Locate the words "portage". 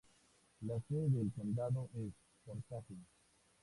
2.43-2.97